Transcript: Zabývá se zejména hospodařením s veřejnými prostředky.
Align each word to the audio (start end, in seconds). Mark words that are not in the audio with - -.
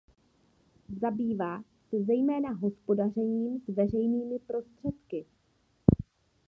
Zabývá 1.01 1.61
se 1.89 2.03
zejména 2.03 2.51
hospodařením 2.51 3.59
s 3.59 3.67
veřejnými 3.67 4.39
prostředky. 4.39 5.25